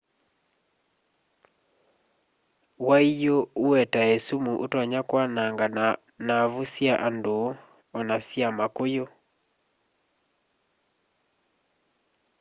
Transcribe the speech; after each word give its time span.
waiyũ 2.87 3.35
ũetae 3.65 4.15
sumu 4.25 4.53
ũtonya 4.63 4.99
kwananga 5.09 5.65
naavu 6.25 6.61
sya 6.73 6.93
andũ 7.07 7.37
ona 7.97 8.15
sya 8.27 8.47
makũyũ 8.57 9.05